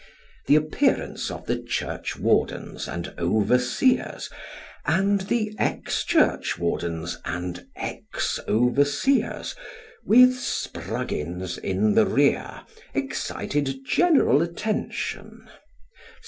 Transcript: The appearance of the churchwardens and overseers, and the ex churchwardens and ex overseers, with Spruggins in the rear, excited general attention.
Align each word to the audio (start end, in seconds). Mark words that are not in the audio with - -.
The 0.47 0.55
appearance 0.55 1.29
of 1.29 1.45
the 1.45 1.59
churchwardens 1.61 2.87
and 2.87 3.13
overseers, 3.19 4.31
and 4.83 5.21
the 5.21 5.53
ex 5.59 6.03
churchwardens 6.03 7.19
and 7.23 7.67
ex 7.75 8.39
overseers, 8.47 9.53
with 10.03 10.33
Spruggins 10.33 11.59
in 11.59 11.93
the 11.93 12.07
rear, 12.07 12.63
excited 12.95 13.85
general 13.85 14.41
attention. 14.41 15.47